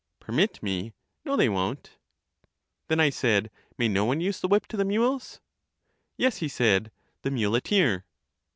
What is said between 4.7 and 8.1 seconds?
the mules? Yes, he said, the muleteer.